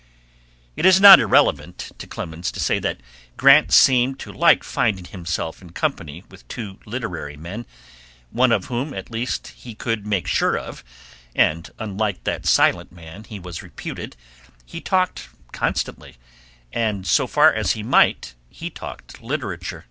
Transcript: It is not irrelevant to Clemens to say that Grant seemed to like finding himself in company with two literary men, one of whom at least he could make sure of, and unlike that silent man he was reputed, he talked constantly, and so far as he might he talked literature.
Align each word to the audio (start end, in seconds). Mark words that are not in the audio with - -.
It 0.75 0.83
is 0.83 0.99
not 0.99 1.19
irrelevant 1.19 1.91
to 1.99 2.07
Clemens 2.07 2.51
to 2.53 2.59
say 2.59 2.79
that 2.79 3.01
Grant 3.37 3.71
seemed 3.71 4.17
to 4.21 4.33
like 4.33 4.63
finding 4.63 5.05
himself 5.05 5.61
in 5.61 5.73
company 5.73 6.23
with 6.27 6.47
two 6.47 6.79
literary 6.87 7.37
men, 7.37 7.67
one 8.31 8.51
of 8.51 8.65
whom 8.65 8.95
at 8.95 9.11
least 9.11 9.49
he 9.49 9.75
could 9.75 10.07
make 10.07 10.25
sure 10.25 10.57
of, 10.57 10.83
and 11.35 11.69
unlike 11.77 12.23
that 12.23 12.47
silent 12.47 12.91
man 12.91 13.25
he 13.25 13.39
was 13.39 13.61
reputed, 13.61 14.15
he 14.65 14.81
talked 14.81 15.29
constantly, 15.51 16.17
and 16.73 17.05
so 17.05 17.27
far 17.27 17.53
as 17.53 17.73
he 17.73 17.83
might 17.83 18.33
he 18.49 18.71
talked 18.71 19.21
literature. 19.21 19.79